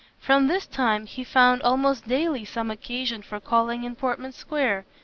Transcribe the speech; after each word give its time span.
From 0.17 0.47
this 0.47 0.65
time, 0.65 1.05
he 1.05 1.23
found 1.23 1.61
almost 1.61 2.07
daily 2.07 2.43
some 2.43 2.71
occasion 2.71 3.21
for 3.21 3.39
calling 3.39 3.83
in 3.83 3.93
Portman 3.95 4.31
square. 4.31 4.83